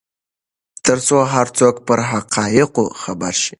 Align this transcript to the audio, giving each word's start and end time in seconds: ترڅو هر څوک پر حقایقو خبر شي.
ترڅو 0.83 1.19
هر 1.33 1.47
څوک 1.57 1.75
پر 1.87 1.99
حقایقو 2.11 2.85
خبر 3.01 3.33
شي. 3.41 3.49